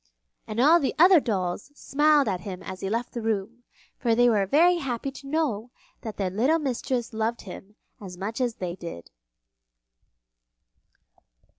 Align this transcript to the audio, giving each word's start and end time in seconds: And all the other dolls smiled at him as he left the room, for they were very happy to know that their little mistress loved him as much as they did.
And 0.47 0.59
all 0.59 0.79
the 0.79 0.95
other 0.97 1.19
dolls 1.19 1.69
smiled 1.75 2.27
at 2.27 2.39
him 2.41 2.63
as 2.63 2.79
he 2.79 2.89
left 2.89 3.13
the 3.13 3.21
room, 3.21 3.61
for 3.99 4.15
they 4.15 4.29
were 4.29 4.47
very 4.47 4.77
happy 4.77 5.11
to 5.11 5.27
know 5.27 5.69
that 6.01 6.17
their 6.17 6.31
little 6.31 6.57
mistress 6.57 7.13
loved 7.13 7.41
him 7.41 7.75
as 8.01 8.17
much 8.17 8.41
as 8.41 8.55
they 8.55 8.75
did. 8.75 9.11